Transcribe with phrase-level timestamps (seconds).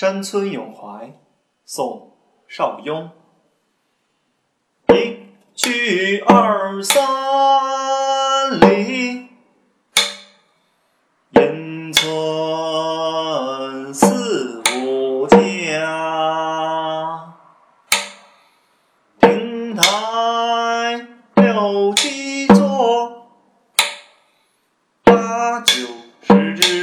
[0.00, 1.12] 山村咏怀
[1.64, 2.12] 宋
[2.46, 3.10] 邵雍。
[4.94, 5.26] 一
[5.56, 7.00] 去二三
[8.60, 9.26] 里
[11.30, 17.34] 烟村四五家。
[19.20, 23.32] 亭台六七座
[25.02, 25.74] 八九
[26.22, 26.77] 十枝